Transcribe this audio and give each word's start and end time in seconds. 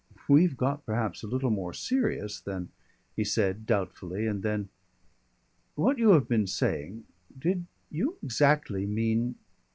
"We've 0.27 0.57
got 0.57 0.83
perhaps 0.83 1.21
a 1.21 1.27
little 1.27 1.51
more 1.51 1.73
serious 1.75 2.39
than" 2.39 2.69
he 3.15 3.23
said 3.23 3.67
doubtfully, 3.67 4.25
and 4.25 4.41
then, 4.41 4.69
"What 5.75 5.99
you 5.99 6.13
have 6.13 6.27
been 6.27 6.47
saying 6.47 7.03
did 7.37 7.67
you 7.91 8.17
exactly 8.23 8.87
mean 8.87 9.35